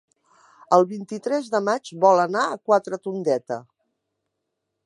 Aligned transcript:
El 0.77 0.85
vint-i-tres 0.93 1.51
de 1.57 1.61
maig 1.67 1.93
vol 2.05 2.23
anar 2.25 2.49
a 2.55 2.59
Quatretondeta. 2.71 3.63